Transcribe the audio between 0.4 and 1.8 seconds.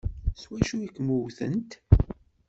S wacu ay kem-wtent?